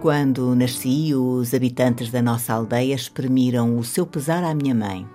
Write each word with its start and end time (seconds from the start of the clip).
Quando 0.00 0.54
nasci, 0.54 1.14
os 1.14 1.52
habitantes 1.52 2.10
da 2.10 2.22
nossa 2.22 2.54
aldeia 2.54 2.94
exprimiram 2.94 3.78
o 3.78 3.84
seu 3.84 4.06
pesar 4.06 4.42
à 4.42 4.54
minha 4.54 4.74
mãe 4.74 5.06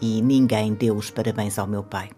e 0.00 0.20
ninguém 0.20 0.74
deu 0.74 0.96
os 0.96 1.12
parabéns 1.12 1.60
ao 1.60 1.66
meu 1.68 1.84
pai. 1.84 2.10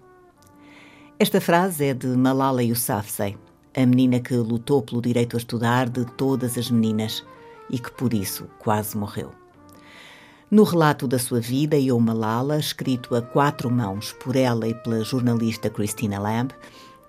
Esta 1.19 1.39
frase 1.39 1.85
é 1.85 1.93
de 1.93 2.07
Malala 2.07 2.63
Yousafzai, 2.63 3.37
a 3.77 3.85
menina 3.85 4.21
que 4.21 4.35
lutou 4.37 4.81
pelo 4.81 5.03
direito 5.03 5.37
a 5.37 5.39
estudar 5.39 5.87
de 5.91 6.07
todas 6.13 6.57
as 6.57 6.71
meninas 6.71 7.23
e 7.69 7.79
que 7.79 7.93
por 7.93 8.15
isso 8.15 8.49
quase 8.59 8.97
morreu. 8.97 9.31
No 10.51 10.63
relato 10.63 11.07
da 11.07 11.19
sua 11.19 11.41
vida, 11.41 11.79
Eu 11.79 12.01
Malala, 12.01 12.59
escrito 12.59 13.15
a 13.15 13.21
quatro 13.21 13.71
mãos 13.71 14.15
por 14.15 14.35
ela 14.35 14.67
e 14.67 14.73
pela 14.73 15.05
jornalista 15.05 15.69
Christina 15.69 16.19
Lamb, 16.19 16.53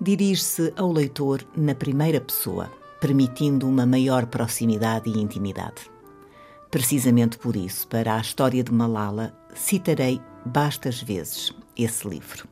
dirige-se 0.01 0.73
ao 0.75 0.91
leitor 0.91 1.41
na 1.55 1.73
primeira 1.73 2.19
pessoa– 2.19 2.69
permitindo 2.99 3.67
uma 3.67 3.85
maior 3.85 4.25
proximidade 4.25 5.09
e 5.09 5.19
intimidade. 5.19 5.89
Precisamente 6.71 7.37
por 7.37 7.55
isso, 7.55 7.87
para 7.87 8.15
a 8.15 8.21
história 8.21 8.63
de 8.63 8.71
Malala, 8.71 9.33
citarei 9.53 10.21
bastas 10.45 11.01
vezes 11.01 11.53
esse 11.77 12.07
livro. 12.07 12.47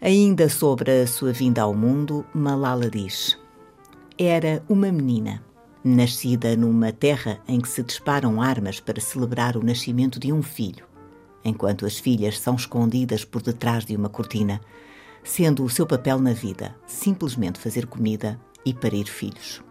Ainda 0.00 0.48
sobre 0.48 1.02
a 1.02 1.06
sua 1.06 1.32
vinda 1.32 1.62
ao 1.62 1.74
mundo, 1.74 2.26
Malala 2.34 2.90
diz: 2.90 3.38
Era 4.18 4.64
uma 4.68 4.90
menina, 4.90 5.42
nascida 5.84 6.56
numa 6.56 6.92
terra 6.92 7.40
em 7.46 7.60
que 7.60 7.68
se 7.68 7.82
disparam 7.82 8.42
armas 8.42 8.80
para 8.80 9.00
celebrar 9.00 9.56
o 9.56 9.64
nascimento 9.64 10.18
de 10.18 10.32
um 10.32 10.42
filho, 10.42 10.84
enquanto 11.44 11.86
as 11.86 11.98
filhas 11.98 12.38
são 12.40 12.56
escondidas 12.56 13.24
por 13.24 13.42
detrás 13.42 13.84
de 13.84 13.94
uma 13.94 14.08
cortina, 14.08 14.60
sendo 15.22 15.62
o 15.64 15.70
seu 15.70 15.86
papel 15.86 16.18
na 16.18 16.32
vida 16.32 16.74
simplesmente 16.86 17.60
fazer 17.60 17.86
comida 17.86 18.40
e 18.64 18.72
parir 18.72 19.06
filhos. 19.06 19.62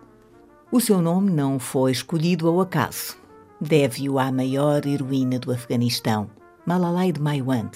O 0.71 0.79
seu 0.79 1.01
nome 1.01 1.29
não 1.31 1.59
foi 1.59 1.91
escolhido 1.91 2.47
ao 2.47 2.61
acaso. 2.61 3.17
Deve-o 3.59 4.17
à 4.17 4.31
maior 4.31 4.85
heroína 4.85 5.37
do 5.37 5.51
Afeganistão, 5.51 6.29
Malalai 6.65 7.11
de 7.11 7.19
Maiwand, 7.21 7.71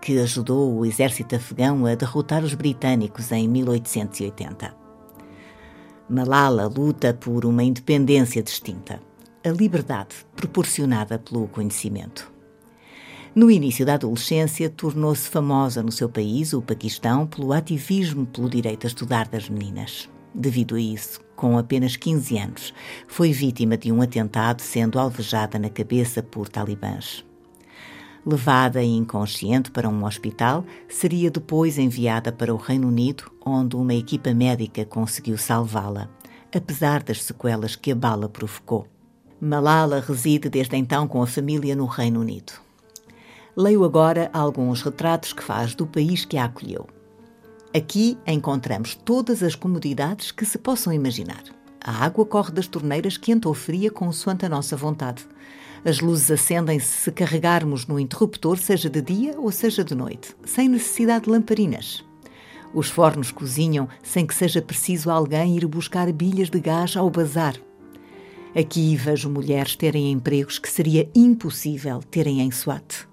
que 0.00 0.18
ajudou 0.18 0.74
o 0.76 0.84
exército 0.84 1.36
afegão 1.36 1.86
a 1.86 1.94
derrotar 1.94 2.42
os 2.42 2.54
britânicos 2.54 3.30
em 3.32 3.48
1880. 3.48 4.74
Malala 6.08 6.66
luta 6.66 7.14
por 7.14 7.44
uma 7.44 7.62
independência 7.62 8.42
distinta, 8.42 9.00
a 9.44 9.48
liberdade 9.48 10.14
proporcionada 10.36 11.18
pelo 11.18 11.48
conhecimento. 11.48 12.32
No 13.34 13.50
início 13.50 13.84
da 13.84 13.94
adolescência, 13.94 14.70
tornou-se 14.70 15.28
famosa 15.28 15.82
no 15.82 15.90
seu 15.90 16.08
país, 16.08 16.52
o 16.52 16.62
Paquistão, 16.62 17.26
pelo 17.26 17.52
ativismo 17.52 18.24
pelo 18.26 18.48
direito 18.48 18.86
a 18.86 18.88
estudar 18.88 19.26
das 19.26 19.48
meninas. 19.48 20.08
Devido 20.34 20.74
a 20.74 20.80
isso, 20.80 21.20
com 21.36 21.56
apenas 21.56 21.96
15 21.96 22.38
anos, 22.38 22.74
foi 23.06 23.32
vítima 23.32 23.76
de 23.76 23.92
um 23.92 24.02
atentado, 24.02 24.60
sendo 24.60 24.98
alvejada 24.98 25.58
na 25.60 25.70
cabeça 25.70 26.22
por 26.22 26.48
talibãs. 26.48 27.24
Levada 28.26 28.82
inconsciente 28.82 29.70
para 29.70 29.88
um 29.88 30.04
hospital, 30.04 30.64
seria 30.88 31.30
depois 31.30 31.78
enviada 31.78 32.32
para 32.32 32.52
o 32.52 32.56
Reino 32.56 32.88
Unido, 32.88 33.30
onde 33.44 33.76
uma 33.76 33.94
equipa 33.94 34.34
médica 34.34 34.84
conseguiu 34.84 35.38
salvá-la, 35.38 36.08
apesar 36.52 37.02
das 37.02 37.22
sequelas 37.22 37.76
que 37.76 37.92
a 37.92 37.94
bala 37.94 38.28
provocou. 38.28 38.88
Malala 39.40 40.00
reside 40.00 40.48
desde 40.48 40.76
então 40.76 41.06
com 41.06 41.22
a 41.22 41.26
família 41.26 41.76
no 41.76 41.84
Reino 41.84 42.20
Unido. 42.20 42.54
Leio 43.56 43.84
agora 43.84 44.30
alguns 44.32 44.82
retratos 44.82 45.32
que 45.32 45.44
faz 45.44 45.74
do 45.74 45.86
país 45.86 46.24
que 46.24 46.38
a 46.38 46.46
acolheu. 46.46 46.88
Aqui 47.76 48.16
encontramos 48.24 48.94
todas 48.94 49.42
as 49.42 49.56
comodidades 49.56 50.30
que 50.30 50.46
se 50.46 50.56
possam 50.56 50.92
imaginar. 50.92 51.42
A 51.82 52.04
água 52.04 52.24
corre 52.24 52.52
das 52.52 52.68
torneiras 52.68 53.16
quente 53.16 53.48
ou 53.48 53.52
fria 53.52 53.90
consoante 53.90 54.46
a 54.46 54.48
nossa 54.48 54.76
vontade. 54.76 55.26
As 55.84 55.98
luzes 55.98 56.30
acendem-se 56.30 56.86
se 56.86 57.10
carregarmos 57.10 57.84
no 57.88 57.98
interruptor, 57.98 58.58
seja 58.58 58.88
de 58.88 59.02
dia 59.02 59.34
ou 59.40 59.50
seja 59.50 59.82
de 59.82 59.92
noite, 59.92 60.36
sem 60.44 60.68
necessidade 60.68 61.24
de 61.24 61.32
lamparinas. 61.32 62.04
Os 62.72 62.88
fornos 62.88 63.32
cozinham 63.32 63.88
sem 64.04 64.24
que 64.24 64.36
seja 64.36 64.62
preciso 64.62 65.10
alguém 65.10 65.56
ir 65.56 65.66
buscar 65.66 66.12
bilhas 66.12 66.48
de 66.48 66.60
gás 66.60 66.96
ao 66.96 67.10
bazar. 67.10 67.56
Aqui 68.56 68.94
vejo 68.94 69.28
mulheres 69.28 69.74
terem 69.74 70.12
empregos 70.12 70.60
que 70.60 70.70
seria 70.70 71.10
impossível 71.12 71.98
terem 72.04 72.40
em 72.40 72.52
SWAT. 72.52 73.08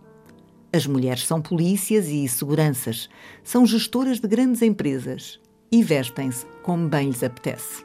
As 0.73 0.87
mulheres 0.87 1.27
são 1.27 1.41
polícias 1.41 2.07
e 2.07 2.25
seguranças, 2.29 3.09
são 3.43 3.65
gestoras 3.65 4.21
de 4.21 4.27
grandes 4.27 4.61
empresas 4.61 5.37
e 5.69 5.83
vestem-se 5.83 6.45
como 6.63 6.87
bem 6.87 7.07
lhes 7.07 7.21
apetece. 7.23 7.83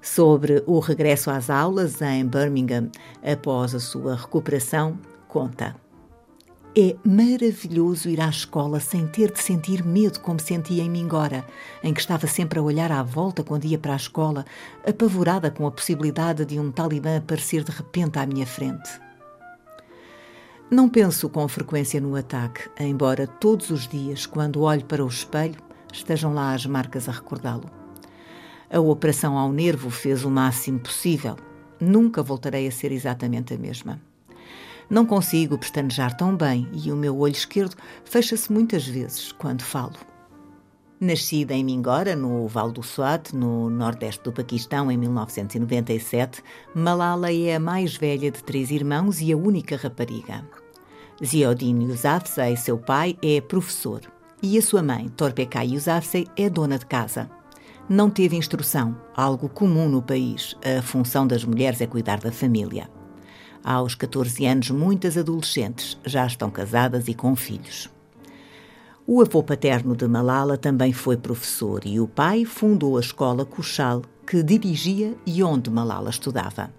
Sobre 0.00 0.64
o 0.66 0.80
regresso 0.80 1.30
às 1.30 1.48
aulas 1.48 2.02
em 2.02 2.26
Birmingham 2.26 2.90
após 3.22 3.72
a 3.72 3.78
sua 3.78 4.16
recuperação, 4.16 4.98
conta. 5.28 5.76
É 6.76 6.96
maravilhoso 7.04 8.08
ir 8.08 8.20
à 8.20 8.28
escola 8.28 8.80
sem 8.80 9.06
ter 9.06 9.32
de 9.32 9.40
sentir 9.40 9.84
medo 9.84 10.20
como 10.20 10.40
sentia 10.40 10.82
em 10.82 10.90
Mingora, 10.90 11.44
em 11.82 11.94
que 11.94 12.00
estava 12.00 12.26
sempre 12.26 12.58
a 12.58 12.62
olhar 12.62 12.90
à 12.90 13.02
volta 13.02 13.44
quando 13.44 13.64
ia 13.64 13.78
para 13.78 13.92
a 13.94 13.96
escola, 13.96 14.44
apavorada 14.86 15.50
com 15.50 15.66
a 15.66 15.70
possibilidade 15.70 16.44
de 16.44 16.58
um 16.58 16.70
talibã 16.70 17.16
aparecer 17.16 17.62
de 17.62 17.70
repente 17.70 18.18
à 18.18 18.26
minha 18.26 18.46
frente. 18.46 19.07
Não 20.70 20.86
penso 20.86 21.30
com 21.30 21.48
frequência 21.48 21.98
no 21.98 22.14
ataque, 22.14 22.68
embora 22.78 23.26
todos 23.26 23.70
os 23.70 23.88
dias, 23.88 24.26
quando 24.26 24.60
olho 24.60 24.84
para 24.84 25.02
o 25.02 25.08
espelho, 25.08 25.56
estejam 25.90 26.34
lá 26.34 26.52
as 26.52 26.66
marcas 26.66 27.08
a 27.08 27.12
recordá-lo. 27.12 27.70
A 28.70 28.78
operação 28.78 29.38
ao 29.38 29.50
nervo 29.50 29.88
fez 29.88 30.26
o 30.26 30.30
máximo 30.30 30.78
possível. 30.78 31.36
Nunca 31.80 32.22
voltarei 32.22 32.68
a 32.68 32.70
ser 32.70 32.92
exatamente 32.92 33.54
a 33.54 33.58
mesma. 33.58 33.98
Não 34.90 35.06
consigo 35.06 35.56
pestanejar 35.56 36.14
tão 36.14 36.36
bem 36.36 36.68
e 36.72 36.92
o 36.92 36.96
meu 36.96 37.18
olho 37.18 37.32
esquerdo 37.32 37.74
fecha-se 38.04 38.52
muitas 38.52 38.86
vezes 38.86 39.32
quando 39.32 39.62
falo. 39.62 39.96
Nascida 41.00 41.54
em 41.54 41.64
Mingora, 41.64 42.14
no 42.14 42.46
Vale 42.46 42.72
do 42.72 42.82
Swat, 42.82 43.32
no 43.32 43.70
nordeste 43.70 44.22
do 44.24 44.32
Paquistão, 44.32 44.90
em 44.90 44.98
1997, 44.98 46.42
Malala 46.74 47.32
é 47.32 47.54
a 47.54 47.60
mais 47.60 47.96
velha 47.96 48.30
de 48.30 48.42
três 48.42 48.70
irmãos 48.70 49.20
e 49.20 49.32
a 49.32 49.36
única 49.36 49.76
rapariga. 49.76 50.44
Ziodin 51.24 51.82
Yousafzai, 51.82 52.56
seu 52.56 52.78
pai, 52.78 53.18
é 53.22 53.40
professor 53.40 54.00
e 54.40 54.56
a 54.56 54.62
sua 54.62 54.82
mãe, 54.82 55.08
Torpekai 55.08 55.68
Yousafzai, 55.68 56.26
é 56.36 56.48
dona 56.48 56.78
de 56.78 56.86
casa. 56.86 57.28
Não 57.88 58.08
teve 58.08 58.36
instrução, 58.36 58.96
algo 59.16 59.48
comum 59.48 59.88
no 59.88 60.00
país. 60.00 60.54
A 60.62 60.80
função 60.80 61.26
das 61.26 61.44
mulheres 61.44 61.80
é 61.80 61.86
cuidar 61.86 62.20
da 62.20 62.30
família. 62.30 62.88
Aos 63.64 63.94
14 63.96 64.46
anos, 64.46 64.70
muitas 64.70 65.16
adolescentes 65.16 65.98
já 66.04 66.24
estão 66.24 66.50
casadas 66.50 67.08
e 67.08 67.14
com 67.14 67.34
filhos. 67.34 67.90
O 69.04 69.20
avô 69.20 69.42
paterno 69.42 69.96
de 69.96 70.06
Malala 70.06 70.56
também 70.56 70.92
foi 70.92 71.16
professor 71.16 71.80
e 71.84 71.98
o 71.98 72.06
pai 72.06 72.44
fundou 72.44 72.96
a 72.96 73.00
escola 73.00 73.44
Kushal, 73.44 74.02
que 74.26 74.42
dirigia 74.42 75.16
e 75.26 75.42
onde 75.42 75.70
Malala 75.70 76.10
estudava. 76.10 76.70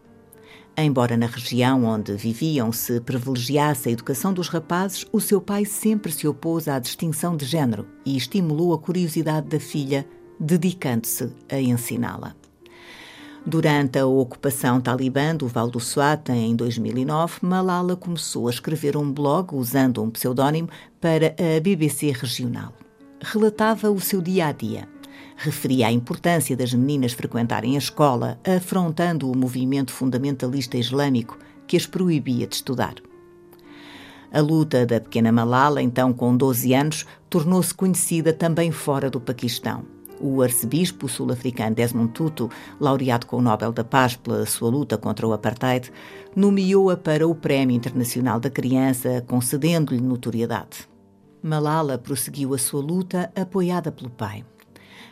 Embora 0.81 1.17
na 1.17 1.25
região 1.25 1.83
onde 1.83 2.13
viviam 2.13 2.71
se 2.71 3.01
privilegiasse 3.01 3.89
a 3.89 3.91
educação 3.91 4.33
dos 4.33 4.47
rapazes, 4.47 5.05
o 5.11 5.19
seu 5.19 5.41
pai 5.41 5.65
sempre 5.65 6.09
se 6.09 6.25
opôs 6.25 6.69
à 6.69 6.79
distinção 6.79 7.35
de 7.35 7.45
género 7.45 7.85
e 8.05 8.15
estimulou 8.15 8.73
a 8.73 8.79
curiosidade 8.79 9.47
da 9.47 9.59
filha, 9.59 10.07
dedicando-se 10.39 11.33
a 11.51 11.59
ensiná-la. 11.59 12.33
Durante 13.45 13.99
a 13.99 14.05
ocupação 14.05 14.79
talibã 14.79 15.35
do 15.35 15.49
Val 15.49 15.69
do 15.69 15.81
Swat 15.81 16.29
em 16.29 16.55
2009, 16.55 17.39
Malala 17.41 17.97
começou 17.97 18.47
a 18.47 18.51
escrever 18.51 18.95
um 18.95 19.11
blog 19.11 19.53
usando 19.55 20.01
um 20.01 20.09
pseudónimo 20.09 20.69
para 21.01 21.35
a 21.37 21.59
BBC 21.59 22.11
regional. 22.11 22.71
Relatava 23.21 23.91
o 23.91 23.99
seu 23.99 24.21
dia 24.21 24.47
a 24.47 24.53
dia. 24.53 24.87
Referia 25.35 25.87
a 25.87 25.91
importância 25.91 26.55
das 26.55 26.73
meninas 26.73 27.13
frequentarem 27.13 27.75
a 27.75 27.79
escola, 27.79 28.39
afrontando 28.45 29.31
o 29.31 29.37
movimento 29.37 29.91
fundamentalista 29.91 30.77
islâmico 30.77 31.37
que 31.65 31.77
as 31.77 31.85
proibia 31.85 32.45
de 32.47 32.55
estudar. 32.55 32.95
A 34.31 34.41
luta 34.41 34.85
da 34.85 34.99
pequena 34.99 35.31
Malala, 35.31 35.81
então 35.81 36.13
com 36.13 36.35
12 36.35 36.73
anos, 36.73 37.05
tornou-se 37.29 37.73
conhecida 37.73 38.31
também 38.31 38.71
fora 38.71 39.09
do 39.09 39.19
Paquistão 39.19 39.85
O 40.19 40.41
arcebispo 40.41 41.07
sul-africano 41.07 41.75
Desmond 41.75 42.11
Tutu, 42.11 42.49
laureado 42.79 43.25
com 43.25 43.37
o 43.37 43.41
Nobel 43.41 43.71
da 43.71 43.83
Paz 43.83 44.15
pela 44.15 44.45
sua 44.45 44.69
luta 44.69 44.97
contra 44.97 45.27
o 45.27 45.33
apartheid, 45.33 45.91
nomeou-a 46.35 46.95
para 46.95 47.27
o 47.27 47.33
Prémio 47.33 47.75
Internacional 47.75 48.39
da 48.39 48.49
Criança, 48.49 49.23
concedendo-lhe 49.27 50.01
notoriedade. 50.01 50.87
Malala 51.41 51.97
prosseguiu 51.97 52.53
a 52.53 52.57
sua 52.57 52.81
luta 52.81 53.31
apoiada 53.33 53.91
pelo 53.91 54.09
pai. 54.09 54.43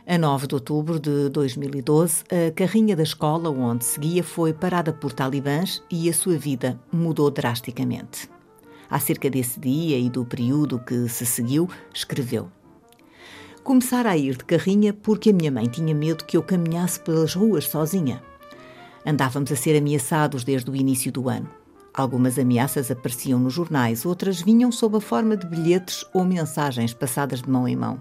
A 0.09 0.17
9 0.17 0.47
de 0.47 0.55
outubro 0.55 1.01
de 1.01 1.27
2012, 1.27 2.23
a 2.31 2.49
carrinha 2.53 2.95
da 2.95 3.03
escola 3.03 3.49
onde 3.49 3.83
seguia 3.83 4.23
foi 4.23 4.53
parada 4.53 4.93
por 4.93 5.11
talibãs 5.11 5.83
e 5.91 6.09
a 6.09 6.13
sua 6.13 6.37
vida 6.37 6.79
mudou 6.89 7.29
drasticamente. 7.29 8.29
Acerca 8.89 9.29
desse 9.29 9.59
dia 9.59 9.99
e 9.99 10.09
do 10.09 10.23
período 10.23 10.79
que 10.79 11.09
se 11.09 11.25
seguiu, 11.25 11.69
escreveu: 11.93 12.49
Começara 13.65 14.11
a 14.11 14.17
ir 14.17 14.37
de 14.37 14.45
carrinha 14.45 14.93
porque 14.93 15.31
a 15.31 15.33
minha 15.33 15.51
mãe 15.51 15.65
tinha 15.65 15.93
medo 15.93 16.23
que 16.23 16.37
eu 16.37 16.41
caminhasse 16.41 17.01
pelas 17.01 17.33
ruas 17.33 17.65
sozinha. 17.65 18.23
Andávamos 19.05 19.51
a 19.51 19.57
ser 19.57 19.77
ameaçados 19.77 20.45
desde 20.45 20.71
o 20.71 20.75
início 20.77 21.11
do 21.11 21.27
ano. 21.27 21.49
Algumas 21.93 22.39
ameaças 22.39 22.89
apareciam 22.89 23.41
nos 23.41 23.53
jornais, 23.53 24.05
outras 24.05 24.41
vinham 24.41 24.71
sob 24.71 24.95
a 24.95 25.01
forma 25.01 25.35
de 25.35 25.45
bilhetes 25.45 26.05
ou 26.13 26.23
mensagens 26.23 26.93
passadas 26.93 27.41
de 27.41 27.49
mão 27.49 27.67
em 27.67 27.75
mão. 27.75 27.99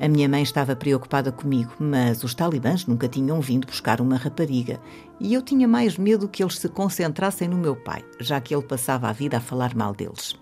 A 0.00 0.06
minha 0.06 0.28
mãe 0.28 0.42
estava 0.42 0.76
preocupada 0.76 1.32
comigo, 1.32 1.72
mas 1.78 2.22
os 2.22 2.32
talibãs 2.32 2.86
nunca 2.86 3.08
tinham 3.08 3.40
vindo 3.40 3.66
buscar 3.66 4.00
uma 4.00 4.16
rapariga 4.16 4.80
e 5.18 5.34
eu 5.34 5.42
tinha 5.42 5.66
mais 5.66 5.98
medo 5.98 6.28
que 6.28 6.40
eles 6.42 6.58
se 6.58 6.68
concentrassem 6.68 7.48
no 7.48 7.56
meu 7.56 7.74
pai, 7.74 8.04
já 8.20 8.40
que 8.40 8.54
ele 8.54 8.62
passava 8.62 9.08
a 9.08 9.12
vida 9.12 9.38
a 9.38 9.40
falar 9.40 9.74
mal 9.74 9.92
deles. 9.92 10.36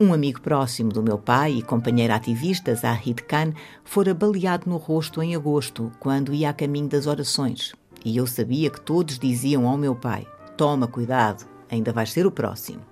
Um 0.00 0.14
amigo 0.14 0.40
próximo 0.40 0.90
do 0.90 1.02
meu 1.02 1.18
pai 1.18 1.52
e 1.58 1.62
companheiro 1.62 2.14
ativista, 2.14 2.74
Zahid 2.74 3.22
Khan, 3.24 3.52
fora 3.84 4.14
baleado 4.14 4.68
no 4.68 4.78
rosto 4.78 5.22
em 5.22 5.36
agosto, 5.36 5.92
quando 6.00 6.32
ia 6.32 6.48
a 6.48 6.54
caminho 6.54 6.88
das 6.88 7.06
orações. 7.06 7.74
E 8.02 8.16
eu 8.16 8.26
sabia 8.26 8.70
que 8.70 8.80
todos 8.80 9.18
diziam 9.18 9.68
ao 9.68 9.76
meu 9.76 9.94
pai: 9.94 10.26
Toma 10.56 10.88
cuidado, 10.88 11.46
ainda 11.70 11.92
vais 11.92 12.10
ser 12.10 12.26
o 12.26 12.32
próximo. 12.32 12.91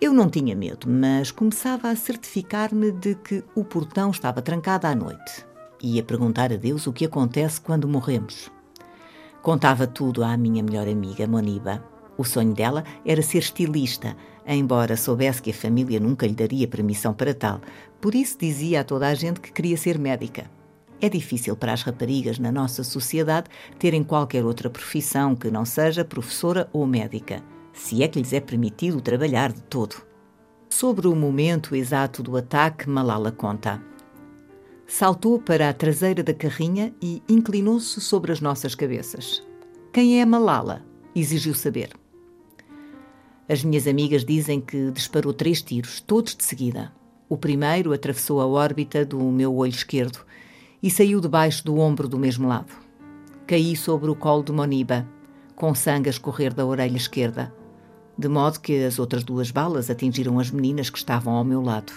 Eu 0.00 0.12
não 0.12 0.30
tinha 0.30 0.54
medo, 0.54 0.88
mas 0.88 1.32
começava 1.32 1.88
a 1.88 1.96
certificar-me 1.96 2.92
de 2.92 3.16
que 3.16 3.42
o 3.52 3.64
portão 3.64 4.12
estava 4.12 4.40
trancado 4.40 4.86
à 4.86 4.94
noite. 4.94 5.44
Ia 5.82 6.04
perguntar 6.04 6.52
a 6.52 6.56
Deus 6.56 6.86
o 6.86 6.92
que 6.92 7.04
acontece 7.04 7.60
quando 7.60 7.88
morremos. 7.88 8.48
Contava 9.42 9.88
tudo 9.88 10.22
à 10.22 10.36
minha 10.36 10.62
melhor 10.62 10.86
amiga, 10.86 11.26
Moniba. 11.26 11.82
O 12.16 12.22
sonho 12.22 12.54
dela 12.54 12.84
era 13.04 13.22
ser 13.22 13.38
estilista, 13.38 14.16
embora 14.46 14.96
soubesse 14.96 15.42
que 15.42 15.50
a 15.50 15.54
família 15.54 15.98
nunca 15.98 16.28
lhe 16.28 16.34
daria 16.34 16.68
permissão 16.68 17.12
para 17.12 17.34
tal. 17.34 17.60
Por 18.00 18.14
isso 18.14 18.38
dizia 18.38 18.82
a 18.82 18.84
toda 18.84 19.08
a 19.08 19.14
gente 19.14 19.40
que 19.40 19.50
queria 19.50 19.76
ser 19.76 19.98
médica. 19.98 20.48
É 21.00 21.08
difícil 21.08 21.56
para 21.56 21.72
as 21.72 21.82
raparigas 21.82 22.38
na 22.38 22.52
nossa 22.52 22.84
sociedade 22.84 23.50
terem 23.80 24.04
qualquer 24.04 24.44
outra 24.44 24.70
profissão 24.70 25.34
que 25.34 25.50
não 25.50 25.64
seja 25.64 26.04
professora 26.04 26.68
ou 26.72 26.86
médica 26.86 27.42
se 27.78 28.02
é 28.02 28.08
que 28.08 28.18
lhes 28.18 28.32
é 28.32 28.40
permitido 28.40 29.00
trabalhar 29.00 29.52
de 29.52 29.62
todo. 29.62 29.96
Sobre 30.68 31.06
o 31.06 31.14
momento 31.14 31.76
exato 31.76 32.22
do 32.22 32.36
ataque, 32.36 32.88
Malala 32.88 33.30
conta. 33.30 33.80
Saltou 34.86 35.40
para 35.40 35.68
a 35.68 35.72
traseira 35.72 36.22
da 36.22 36.34
carrinha 36.34 36.92
e 37.00 37.22
inclinou-se 37.28 38.00
sobre 38.00 38.32
as 38.32 38.40
nossas 38.40 38.74
cabeças. 38.74 39.42
Quem 39.92 40.20
é 40.20 40.26
Malala? 40.26 40.84
exigiu 41.14 41.54
saber. 41.54 41.90
As 43.48 43.64
minhas 43.64 43.86
amigas 43.86 44.24
dizem 44.24 44.60
que 44.60 44.90
disparou 44.90 45.32
três 45.32 45.62
tiros, 45.62 46.00
todos 46.00 46.34
de 46.34 46.44
seguida. 46.44 46.92
O 47.28 47.36
primeiro 47.36 47.92
atravessou 47.92 48.40
a 48.40 48.46
órbita 48.46 49.04
do 49.04 49.18
meu 49.30 49.54
olho 49.54 49.70
esquerdo 49.70 50.18
e 50.82 50.90
saiu 50.90 51.20
debaixo 51.20 51.64
do 51.64 51.78
ombro 51.78 52.08
do 52.08 52.18
mesmo 52.18 52.48
lado. 52.48 52.72
Caí 53.46 53.76
sobre 53.76 54.10
o 54.10 54.16
colo 54.16 54.42
de 54.42 54.52
Moniba, 54.52 55.08
com 55.54 55.74
sangue 55.74 56.08
a 56.08 56.10
escorrer 56.10 56.52
da 56.52 56.66
orelha 56.66 56.96
esquerda 56.96 57.56
de 58.18 58.28
modo 58.28 58.58
que 58.58 58.84
as 58.84 58.98
outras 58.98 59.22
duas 59.22 59.52
balas 59.52 59.88
atingiram 59.88 60.40
as 60.40 60.50
meninas 60.50 60.90
que 60.90 60.98
estavam 60.98 61.34
ao 61.34 61.44
meu 61.44 61.62
lado. 61.62 61.92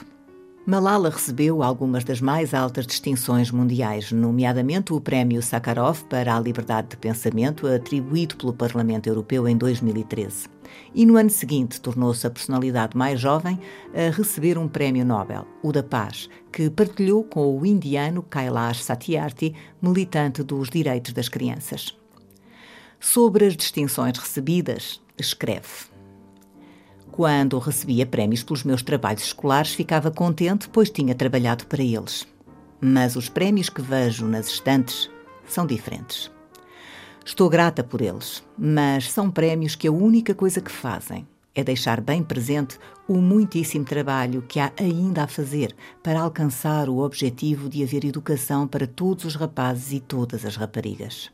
Malala 0.64 1.10
recebeu 1.10 1.64
algumas 1.64 2.04
das 2.04 2.22
mais 2.22 2.54
altas 2.54 2.86
distinções 2.86 3.50
mundiais, 3.50 4.12
nomeadamente 4.12 4.94
o 4.94 5.02
Prémio 5.02 5.42
Sakharov 5.42 6.04
para 6.04 6.36
a 6.36 6.40
Liberdade 6.40 6.90
de 6.90 6.98
Pensamento, 6.98 7.66
atribuído 7.66 8.36
pelo 8.36 8.54
Parlamento 8.54 9.08
Europeu 9.08 9.48
em 9.48 9.58
2013. 9.58 10.48
E 10.94 11.04
no 11.04 11.18
ano 11.18 11.32
seguinte 11.32 11.82
tornou-se 11.82 12.28
a 12.28 12.30
personalidade 12.30 12.96
mais 12.96 13.20
jovem 13.20 13.60
a 13.92 14.16
receber 14.16 14.56
um 14.60 14.68
prémio 14.68 15.04
Nobel, 15.04 15.48
o 15.64 15.72
da 15.72 15.82
Paz, 15.82 16.30
que 16.54 16.70
partilhou 16.70 17.24
com 17.24 17.60
o 17.60 17.66
indiano 17.66 18.22
Kailash 18.22 18.84
Satyarthi, 18.84 19.56
militante 19.82 20.44
dos 20.44 20.70
direitos 20.70 21.12
das 21.12 21.28
crianças. 21.28 21.98
Sobre 23.00 23.48
as 23.48 23.58
distinções 23.58 24.16
recebidas, 24.20 25.02
escreve. 25.18 25.91
Quando 27.12 27.60
recebia 27.60 28.06
prémios 28.06 28.42
pelos 28.42 28.64
meus 28.64 28.82
trabalhos 28.82 29.24
escolares, 29.24 29.74
ficava 29.74 30.10
contente, 30.10 30.70
pois 30.70 30.90
tinha 30.90 31.14
trabalhado 31.14 31.66
para 31.66 31.84
eles. 31.84 32.26
Mas 32.80 33.16
os 33.16 33.28
prémios 33.28 33.70
que 33.70 33.82
vejo 33.82 34.26
nas 34.26 34.48
estantes 34.48 35.10
são 35.46 35.66
diferentes. 35.68 36.32
Estou 37.26 37.50
grata 37.50 37.84
por 37.84 38.02
eles, 38.02 38.42
mas 38.58 39.12
são 39.12 39.30
prémios 39.30 39.76
que 39.76 39.88
a 39.88 39.92
única 39.92 40.34
coisa 40.34 40.62
que 40.62 40.72
fazem 40.72 41.28
é 41.54 41.64
deixar 41.64 42.00
bem 42.00 42.24
presente 42.24 42.80
o 43.08 43.18
muitíssimo 43.18 43.84
trabalho 43.84 44.42
que 44.48 44.60
há 44.60 44.72
ainda 44.80 45.24
a 45.24 45.28
fazer 45.28 45.76
para 46.02 46.22
alcançar 46.22 46.88
o 46.88 47.00
objetivo 47.00 47.68
de 47.68 47.84
haver 47.84 48.06
educação 48.06 48.66
para 48.66 48.88
todos 48.88 49.26
os 49.26 49.36
rapazes 49.36 49.92
e 49.92 50.00
todas 50.00 50.46
as 50.46 50.56
raparigas. 50.56 51.30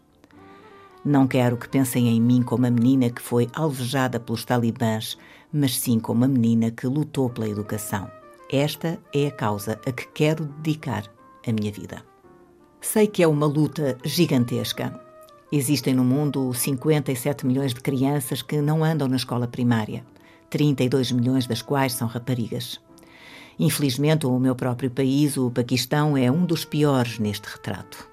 Não 1.05 1.27
quero 1.27 1.57
que 1.57 1.69
pensem 1.69 2.09
em 2.09 2.21
mim 2.21 2.41
como 2.41 2.65
a 2.65 2.71
menina 2.71 3.09
que 3.09 3.21
foi 3.21 3.49
alvejada 3.53 4.19
pelos 4.19 4.43
talibãs 4.43 5.17
mas 5.51 5.77
sim 5.77 5.99
como 5.99 6.19
uma 6.19 6.27
menina 6.27 6.71
que 6.71 6.87
lutou 6.87 7.29
pela 7.29 7.49
educação. 7.49 8.09
Esta 8.51 8.99
é 9.13 9.27
a 9.27 9.31
causa 9.31 9.79
a 9.85 9.91
que 9.91 10.07
quero 10.07 10.45
dedicar 10.45 11.03
a 11.45 11.51
minha 11.51 11.71
vida. 11.71 12.03
Sei 12.81 13.07
que 13.07 13.23
é 13.23 13.27
uma 13.27 13.45
luta 13.45 13.97
gigantesca. 14.03 14.99
Existem 15.51 15.93
no 15.93 16.03
mundo 16.03 16.53
57 16.53 17.45
milhões 17.45 17.73
de 17.73 17.81
crianças 17.81 18.41
que 18.41 18.61
não 18.61 18.83
andam 18.83 19.07
na 19.07 19.15
escola 19.15 19.47
primária, 19.47 20.05
32 20.49 21.11
milhões 21.11 21.47
das 21.47 21.61
quais 21.61 21.93
são 21.93 22.07
raparigas. 22.07 22.79
Infelizmente, 23.59 24.27
o 24.27 24.37
meu 24.37 24.55
próprio 24.55 24.91
país, 24.91 25.35
o 25.35 25.49
Paquistão, 25.49 26.15
é 26.15 26.29
um 26.29 26.45
dos 26.45 26.63
piores 26.63 27.17
neste 27.17 27.47
retrato. 27.47 28.07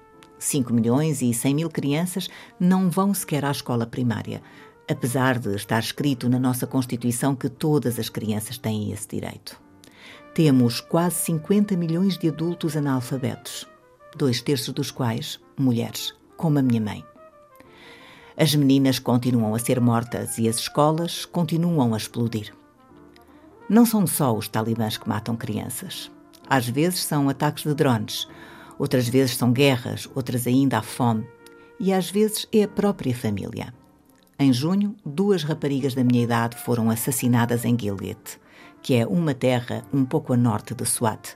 5 0.45 0.71
milhões 0.71 1.23
e 1.23 1.33
100 1.33 1.55
mil 1.55 1.69
crianças 1.71 2.29
não 2.59 2.87
vão 2.87 3.15
sequer 3.15 3.43
à 3.43 3.49
escola 3.49 3.87
primária, 3.87 4.43
apesar 4.89 5.39
de 5.39 5.55
estar 5.55 5.79
escrito 5.79 6.29
na 6.29 6.37
nossa 6.37 6.67
Constituição 6.67 7.35
que 7.35 7.49
todas 7.49 7.97
as 7.97 8.09
crianças 8.09 8.55
têm 8.59 8.91
esse 8.91 9.07
direito. 9.07 9.59
Temos 10.35 10.79
quase 10.79 11.15
50 11.15 11.75
milhões 11.75 12.15
de 12.15 12.27
adultos 12.27 12.77
analfabetos, 12.77 13.67
dois 14.15 14.39
terços 14.39 14.71
dos 14.71 14.91
quais 14.91 15.39
mulheres, 15.57 16.13
como 16.37 16.59
a 16.59 16.61
minha 16.61 16.81
mãe. 16.81 17.03
As 18.37 18.53
meninas 18.53 18.99
continuam 18.99 19.55
a 19.55 19.59
ser 19.59 19.81
mortas 19.81 20.37
e 20.37 20.47
as 20.47 20.57
escolas 20.57 21.25
continuam 21.25 21.95
a 21.95 21.97
explodir. 21.97 22.53
Não 23.67 23.83
são 23.83 24.05
só 24.05 24.31
os 24.35 24.47
talibãs 24.47 24.95
que 24.95 25.09
matam 25.09 25.35
crianças. 25.35 26.11
Às 26.47 26.69
vezes 26.69 27.03
são 27.03 27.29
ataques 27.29 27.63
de 27.63 27.73
drones, 27.73 28.27
outras 28.77 29.07
vezes 29.07 29.35
são 29.35 29.51
guerras, 29.51 30.09
outras 30.15 30.47
ainda 30.47 30.77
a 30.77 30.81
fome, 30.81 31.27
e 31.79 31.93
às 31.93 32.09
vezes 32.09 32.47
é 32.51 32.63
a 32.63 32.67
própria 32.67 33.13
família. 33.13 33.73
Em 34.37 34.51
junho, 34.51 34.95
duas 35.05 35.43
raparigas 35.43 35.93
da 35.93 36.03
minha 36.03 36.23
idade 36.23 36.57
foram 36.57 36.89
assassinadas 36.89 37.63
em 37.65 37.77
Gilead, 37.79 38.19
que 38.81 38.95
é 38.95 39.05
uma 39.05 39.33
terra 39.33 39.83
um 39.93 40.05
pouco 40.05 40.33
a 40.33 40.37
norte 40.37 40.73
de 40.73 40.85
Swat, 40.85 41.35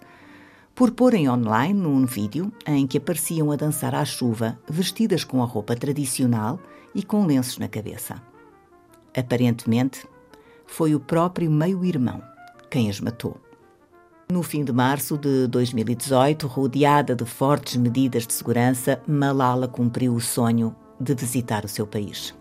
por 0.76 0.92
porem 0.92 1.30
online 1.30 1.86
um 1.86 2.06
vídeo 2.06 2.54
em 2.66 2.88
que 2.88 2.98
apareciam 2.98 3.52
a 3.52 3.56
dançar 3.56 3.94
à 3.94 4.06
chuva, 4.06 4.58
vestidas 4.70 5.24
com 5.24 5.42
a 5.42 5.46
roupa 5.46 5.76
tradicional 5.76 6.60
e 6.96 7.04
com 7.04 7.26
lenços 7.26 7.58
na 7.58 7.68
cabeça. 7.68 8.22
Aparentemente, 9.16 10.06
foi 10.66 10.96
o 10.96 11.00
próprio 11.00 11.50
meio-irmão 11.50 12.22
quem 12.70 12.90
as 12.90 13.00
matou. 13.00 13.49
No 14.32 14.44
fim 14.44 14.64
de 14.64 14.72
março 14.72 15.18
de 15.18 15.48
2018, 15.48 16.46
rodeada 16.48 17.16
de 17.16 17.26
fortes 17.26 17.76
medidas 17.76 18.28
de 18.28 18.34
segurança, 18.34 19.02
Malala 19.08 19.68
cumpriu 19.68 20.14
o 20.14 20.22
sonho 20.22 20.76
de 21.00 21.16
visitar 21.16 21.66
o 21.66 21.68
seu 21.68 21.88
país 21.88 22.34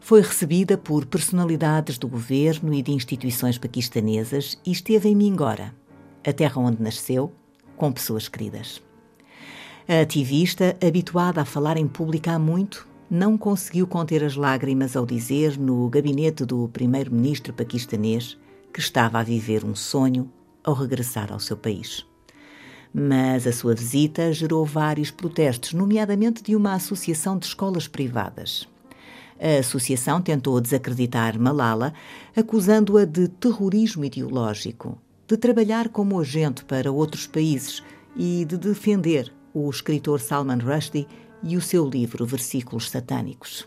foi 0.00 0.22
recebida 0.22 0.78
por 0.78 1.04
personalidades 1.04 1.98
do 1.98 2.08
governo 2.08 2.72
e 2.74 2.82
de 2.82 2.90
instituições 2.90 3.58
paquistanesas 3.58 4.58
e 4.64 4.72
esteve 4.72 5.08
em 5.08 5.14
Mingora, 5.14 5.74
a 6.26 6.32
terra 6.32 6.60
onde 6.60 6.82
nasceu, 6.82 7.30
com 7.76 7.92
pessoas 7.92 8.26
queridas. 8.26 8.82
A 9.86 10.00
ativista, 10.00 10.76
habituada 10.84 11.42
a 11.42 11.44
falar 11.44 11.76
em 11.76 11.86
público 11.86 12.30
há 12.30 12.38
muito, 12.38 12.88
não 13.10 13.36
conseguiu 13.36 13.86
conter 13.86 14.24
as 14.24 14.36
lágrimas 14.36 14.96
ao 14.96 15.04
dizer 15.04 15.58
no 15.58 15.88
gabinete 15.88 16.44
do 16.44 16.68
primeiro-ministro 16.68 17.52
paquistanês 17.52 18.38
que 18.72 18.80
estava 18.80 19.18
a 19.18 19.22
viver 19.22 19.64
um 19.64 19.74
sonho 19.74 20.30
ao 20.64 20.74
regressar 20.74 21.32
ao 21.32 21.40
seu 21.40 21.56
país. 21.56 22.06
Mas 22.92 23.46
a 23.46 23.52
sua 23.52 23.74
visita 23.74 24.32
gerou 24.32 24.64
vários 24.64 25.10
protestos, 25.10 25.72
nomeadamente 25.72 26.42
de 26.42 26.56
uma 26.56 26.74
associação 26.74 27.38
de 27.38 27.46
escolas 27.46 27.86
privadas. 27.86 28.68
A 29.38 29.60
associação 29.60 30.20
tentou 30.20 30.60
desacreditar 30.60 31.38
Malala, 31.40 31.94
acusando-a 32.36 33.04
de 33.04 33.28
terrorismo 33.28 34.04
ideológico, 34.04 34.98
de 35.26 35.36
trabalhar 35.36 35.88
como 35.88 36.20
agente 36.20 36.64
para 36.64 36.92
outros 36.92 37.26
países 37.26 37.82
e 38.16 38.44
de 38.44 38.58
defender 38.58 39.32
o 39.54 39.70
escritor 39.70 40.20
Salman 40.20 40.58
Rushdie 40.58 41.06
e 41.42 41.56
o 41.56 41.60
seu 41.60 41.88
livro 41.88 42.26
Versículos 42.26 42.90
Satânicos. 42.90 43.66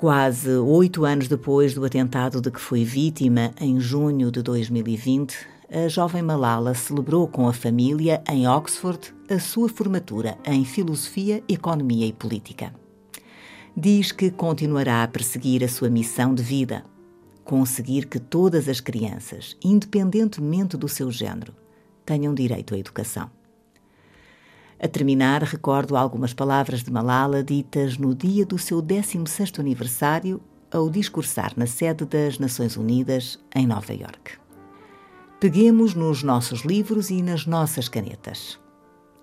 Quase 0.00 0.48
oito 0.48 1.04
anos 1.04 1.28
depois 1.28 1.74
do 1.74 1.84
atentado 1.84 2.40
de 2.40 2.50
que 2.50 2.58
foi 2.58 2.84
vítima, 2.84 3.52
em 3.60 3.78
junho 3.78 4.30
de 4.30 4.40
2020, 4.40 5.36
a 5.70 5.88
jovem 5.88 6.22
Malala 6.22 6.72
celebrou 6.72 7.28
com 7.28 7.46
a 7.46 7.52
família, 7.52 8.24
em 8.26 8.48
Oxford, 8.48 9.14
a 9.28 9.38
sua 9.38 9.68
formatura 9.68 10.38
em 10.46 10.64
Filosofia, 10.64 11.44
Economia 11.46 12.06
e 12.06 12.14
Política 12.14 12.72
diz 13.76 14.10
que 14.10 14.30
continuará 14.30 15.02
a 15.02 15.08
perseguir 15.08 15.62
a 15.62 15.68
sua 15.68 15.90
missão 15.90 16.34
de 16.34 16.42
vida: 16.42 16.82
conseguir 17.44 18.06
que 18.06 18.18
todas 18.18 18.70
as 18.70 18.80
crianças, 18.80 19.54
independentemente 19.62 20.78
do 20.78 20.88
seu 20.88 21.10
género, 21.10 21.54
tenham 22.06 22.34
direito 22.34 22.74
à 22.74 22.78
educação. 22.78 23.30
A 24.82 24.88
terminar, 24.88 25.42
recordo 25.42 25.94
algumas 25.94 26.32
palavras 26.32 26.82
de 26.82 26.90
Malala 26.90 27.44
ditas 27.44 27.98
no 27.98 28.14
dia 28.14 28.46
do 28.46 28.56
seu 28.56 28.82
16º 28.82 29.58
aniversário 29.58 30.40
ao 30.72 30.88
discursar 30.88 31.52
na 31.54 31.66
sede 31.66 32.06
das 32.06 32.38
Nações 32.38 32.78
Unidas 32.78 33.38
em 33.54 33.66
Nova 33.66 33.92
York. 33.92 34.38
Peguemos 35.38 35.94
nos 35.94 36.22
nossos 36.22 36.62
livros 36.62 37.10
e 37.10 37.20
nas 37.20 37.44
nossas 37.44 37.90
canetas. 37.90 38.58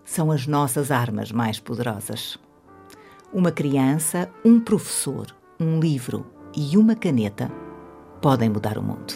São 0.05 0.31
as 0.31 0.45
nossas 0.45 0.91
armas 0.91 1.31
mais 1.31 1.59
poderosas. 1.59 2.37
Uma 3.33 3.51
criança, 3.51 4.29
um 4.45 4.59
professor, 4.59 5.35
um 5.59 5.79
livro 5.79 6.23
e 6.55 6.77
uma 6.77 6.95
caneta 6.95 7.51
podem 8.21 8.49
mudar 8.49 8.77
o 8.77 8.83
mundo. 8.83 9.15